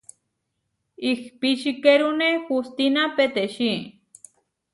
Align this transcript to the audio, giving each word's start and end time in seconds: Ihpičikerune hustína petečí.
Ihpičikerune 1.09 2.29
hustína 2.47 3.03
petečí. 3.15 3.71